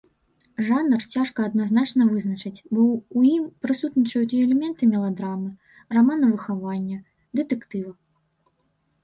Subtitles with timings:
[0.67, 5.49] Жанр цяжка адназначна вызначыць, бо ў ім прысутнічаюць і элементы меладрамы,
[5.99, 6.97] рамана выхавання,
[7.43, 7.93] дэтэктыва.